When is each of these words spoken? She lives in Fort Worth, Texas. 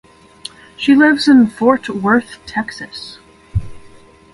She 0.77 0.95
lives 0.95 1.27
in 1.27 1.45
Fort 1.45 1.87
Worth, 1.87 2.39
Texas. 2.47 3.19